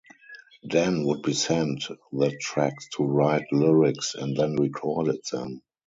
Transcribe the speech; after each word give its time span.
Dan 0.67 1.03
would 1.05 1.21
be 1.21 1.33
sent 1.33 1.83
the 2.11 2.35
tracks 2.41 2.87
to 2.95 3.03
write 3.03 3.45
lyrics 3.51 4.15
and 4.15 4.35
then 4.35 4.55
recorded 4.55 5.19
them. 5.31 5.61